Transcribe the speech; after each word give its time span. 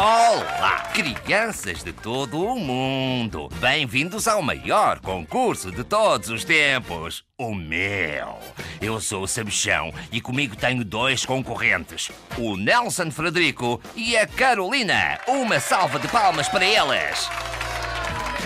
Olá, 0.00 0.92
crianças 0.94 1.82
de 1.82 1.92
todo 1.92 2.40
o 2.40 2.56
mundo! 2.56 3.48
Bem-vindos 3.56 4.28
ao 4.28 4.40
maior 4.40 5.00
concurso 5.00 5.72
de 5.72 5.82
todos 5.82 6.28
os 6.28 6.44
tempos, 6.44 7.24
o 7.36 7.52
meu. 7.52 8.38
Eu 8.80 9.00
sou 9.00 9.24
o 9.24 9.26
Sabichão 9.26 9.92
e 10.12 10.20
comigo 10.20 10.54
tenho 10.54 10.84
dois 10.84 11.26
concorrentes, 11.26 12.12
o 12.36 12.56
Nelson 12.56 13.10
Frederico 13.10 13.82
e 13.96 14.16
a 14.16 14.24
Carolina. 14.24 15.18
Uma 15.26 15.58
salva 15.58 15.98
de 15.98 16.06
palmas 16.06 16.48
para 16.48 16.64
eles! 16.64 17.28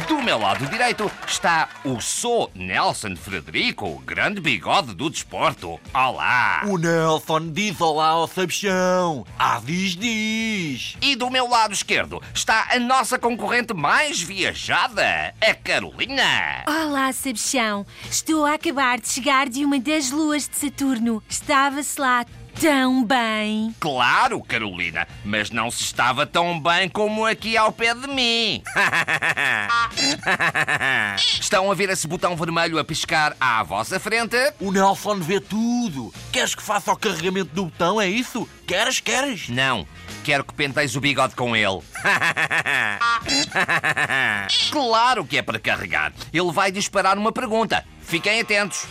Do 0.09 0.21
meu 0.21 0.39
lado 0.39 0.67
direito 0.67 1.11
está 1.27 1.69
o 1.85 2.01
Sou 2.01 2.51
Nelson 2.55 3.15
Frederico, 3.15 4.01
grande 4.07 4.41
bigode 4.41 4.95
do 4.95 5.09
desporto. 5.09 5.79
Olá! 5.95 6.63
O 6.67 6.77
Nelson 6.77 7.51
diz 7.51 7.81
olá 7.81 8.09
ao 8.09 8.27
Sabichão. 8.27 9.25
Ah, 9.39 9.61
diz, 9.65 9.97
diz. 9.97 10.97
E 11.01 11.15
do 11.15 11.31
meu 11.31 11.49
lado 11.49 11.73
esquerdo 11.73 12.23
está 12.35 12.69
a 12.71 12.79
nossa 12.79 13.19
concorrente 13.19 13.75
mais 13.75 14.21
viajada, 14.21 15.35
a 15.41 15.55
Carolina. 15.55 16.65
Olá, 16.67 17.13
Sabichão. 17.13 17.87
Estou 18.11 18.45
a 18.45 18.55
acabar 18.55 19.01
de 19.01 19.09
chegar 19.09 19.49
de 19.49 19.65
uma 19.65 19.79
das 19.79 20.11
luas 20.11 20.49
de 20.49 20.57
Saturno. 20.57 21.23
Estava-se 21.29 22.01
lá 22.01 22.25
tão 22.61 23.05
bem. 23.05 23.75
Claro, 23.81 24.41
Carolina, 24.43 25.07
mas 25.25 25.51
não 25.51 25.71
se 25.71 25.83
estava 25.83 26.27
tão 26.27 26.61
bem 26.61 26.89
como 26.89 27.27
aqui 27.27 27.57
ao 27.57 27.73
pé 27.73 27.95
de 27.95 28.07
mim. 28.09 28.63
Estão 31.17 31.71
a 31.71 31.75
ver 31.75 31.91
esse 31.91 32.07
botão 32.07 32.37
vermelho 32.37 32.79
a 32.79 32.85
piscar 32.85 33.37
à 33.41 33.63
vossa 33.63 33.99
frente? 34.01 34.37
O 34.61 34.71
Nelson 34.71 35.19
vê 35.21 35.41
tudo. 35.41 36.13
Queres 36.31 36.55
que 36.55 36.63
faça 36.63 36.93
o 36.93 36.97
carregamento 36.97 37.55
do 37.55 37.65
botão, 37.67 38.01
é 38.01 38.09
isso? 38.09 38.49
Queres, 38.67 39.01
queres? 39.01 39.49
Não, 39.49 39.87
quero 40.25 40.45
que 40.45 40.55
penteis 40.55 40.97
o 40.97 41.01
bigode 41.01 41.35
com 41.35 41.55
ele. 41.55 41.81
claro 44.71 45.25
que 45.25 45.39
é 45.39 45.43
para 45.43 45.59
carregar. 45.59 46.13
Ele 46.33 46.53
vai 46.53 46.73
disparar 46.73 47.19
uma 47.19 47.33
pergunta. 47.33 47.85
Fiquem 48.03 48.41
atentos. 48.41 48.87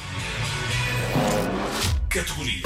Categoria 2.09 2.61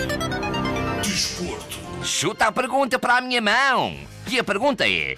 Desporto. 1.01 1.77
Chuta 2.03 2.47
a 2.47 2.51
pergunta 2.51 2.99
para 2.99 3.17
a 3.17 3.21
minha 3.21 3.41
mão. 3.41 3.97
E 4.27 4.39
a 4.39 4.43
pergunta 4.43 4.87
é: 4.87 5.15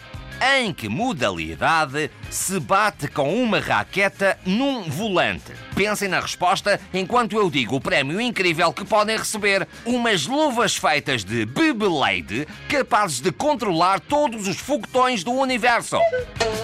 em 0.59 0.73
que 0.73 0.87
modalidade 0.87 2.11
se 2.29 2.59
bate 2.59 3.07
com 3.07 3.41
uma 3.41 3.59
raqueta 3.59 4.37
num 4.45 4.83
volante? 4.83 5.53
Pensem 5.77 6.09
na 6.09 6.19
resposta 6.19 6.81
enquanto 6.91 7.35
eu 7.35 7.51
digo 7.51 7.75
o 7.75 7.79
prémio 7.79 8.19
incrível 8.19 8.73
que 8.73 8.83
podem 8.83 9.15
receber: 9.15 9.67
umas 9.85 10.25
luvas 10.25 10.75
feitas 10.75 11.23
de 11.23 11.45
Beyblade 11.45 12.47
capazes 12.67 13.21
de 13.21 13.31
controlar 13.31 13.99
todos 13.99 14.47
os 14.47 14.57
foguetões 14.57 15.23
do 15.23 15.33
universo. 15.33 15.99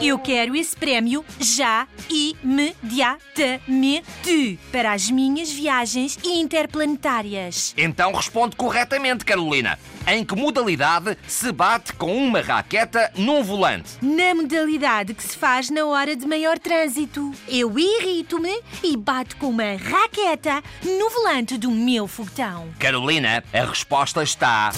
Eu 0.02 0.18
quero 0.18 0.56
esse 0.56 0.76
prémio 0.76 1.24
já, 1.40 1.88
imediatamente, 2.10 4.60
para 4.72 4.94
as 4.94 5.12
minhas 5.12 5.52
viagens 5.52 6.18
interplanetárias. 6.24 7.76
Então 7.78 8.12
responde 8.14 8.56
corretamente, 8.56 9.24
Carolina. 9.24 9.78
Em 10.06 10.26
que 10.26 10.36
modalidade 10.36 11.18
se 11.26 11.50
bate 11.52 11.94
com 11.94 12.14
uma 12.14 12.42
raqueta 12.42 13.10
num 13.16 13.42
volante? 13.42 13.92
Na 14.02 14.36
modalidade 14.36 15.14
que 15.14 15.24
se 15.24 15.38
faz 15.38 15.70
na 15.70 15.86
hora 15.86 16.14
de 16.14 16.28
maior 16.28 16.60
trânsito. 16.60 17.32
Eu 17.48 17.80
irrito-me 17.80 18.62
e 18.84 18.98
bato 19.04 19.36
com 19.36 19.50
uma 19.50 19.76
raqueta 19.76 20.64
no 20.82 21.10
volante 21.10 21.58
do 21.58 21.70
meu 21.70 22.08
foguetão. 22.08 22.70
Carolina, 22.80 23.44
a 23.54 23.66
resposta 23.66 24.24
está 24.24 24.72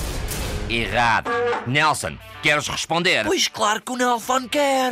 errada. 0.67 1.29
Nelson, 1.67 2.17
queres 2.41 2.67
responder? 2.67 3.25
Pois 3.25 3.47
claro 3.47 3.81
que 3.81 3.91
o 3.91 3.95
Nelson 3.95 4.47
quer. 4.49 4.91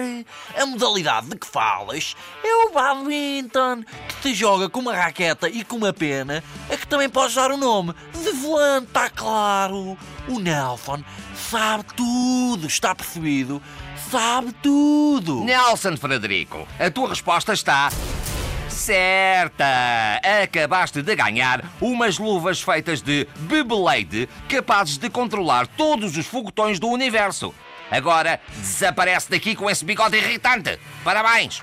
A 0.55 0.65
modalidade 0.67 1.29
de 1.29 1.37
que 1.37 1.47
falas 1.47 2.15
é 2.43 2.65
o 2.65 2.71
badminton, 2.71 3.83
que 4.07 4.21
se 4.21 4.35
joga 4.35 4.69
com 4.69 4.81
uma 4.81 4.95
raqueta 4.95 5.49
e 5.49 5.63
com 5.63 5.77
uma 5.77 5.91
pena, 5.91 6.43
a 6.71 6.77
que 6.77 6.87
também 6.87 7.09
podes 7.09 7.35
dar 7.35 7.51
o 7.51 7.57
nome 7.57 7.93
de 8.13 8.31
volante, 8.33 8.87
está 8.87 9.09
claro. 9.09 9.97
O 10.27 10.39
Nelson 10.39 11.03
sabe 11.35 11.85
tudo, 11.95 12.67
está 12.67 12.93
percebido? 12.93 13.61
Sabe 14.11 14.53
tudo. 14.61 15.43
Nelson 15.43 15.97
Frederico, 15.97 16.67
a 16.79 16.91
tua 16.91 17.09
resposta 17.09 17.51
está 17.53 17.89
certa. 18.83 20.19
Acabaste 20.43 21.01
de 21.01 21.15
ganhar 21.15 21.63
umas 21.79 22.17
luvas 22.17 22.61
feitas 22.61 23.01
de 23.01 23.25
Beyblade 23.39 24.27
capazes 24.49 24.97
de 24.97 25.09
controlar 25.09 25.67
todos 25.67 26.17
os 26.17 26.25
foguetões 26.25 26.79
do 26.79 26.89
universo. 26.89 27.53
Agora 27.89 28.41
desaparece 28.57 29.29
daqui 29.29 29.55
com 29.55 29.69
esse 29.69 29.85
bigode 29.85 30.17
irritante. 30.17 30.77
Parabéns! 31.03 31.61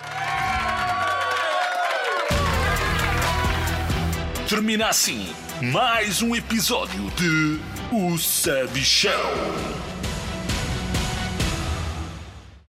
Termina 4.49 4.89
assim 4.89 5.33
mais 5.61 6.23
um 6.23 6.35
episódio 6.35 7.11
de 7.11 7.61
O 7.93 8.17
Sabichão. 8.17 9.11